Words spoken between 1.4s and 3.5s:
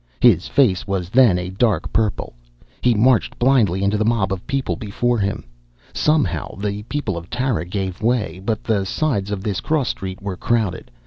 dark purple. He marched